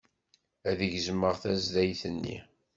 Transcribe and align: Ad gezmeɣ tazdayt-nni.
Ad 0.69 0.79
gezmeɣ 0.91 1.33
tazdayt-nni. 1.41 2.37